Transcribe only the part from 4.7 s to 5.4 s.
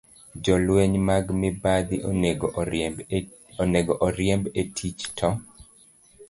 tich, to